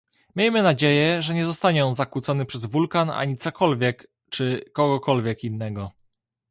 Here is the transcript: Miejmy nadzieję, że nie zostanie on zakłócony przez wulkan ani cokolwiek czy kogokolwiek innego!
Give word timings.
Miejmy 0.35 0.63
nadzieję, 0.63 1.21
że 1.21 1.33
nie 1.33 1.45
zostanie 1.45 1.85
on 1.85 1.93
zakłócony 1.93 2.45
przez 2.45 2.65
wulkan 2.65 3.09
ani 3.09 3.37
cokolwiek 3.37 4.07
czy 4.29 4.65
kogokolwiek 4.73 5.43
innego! 5.43 5.91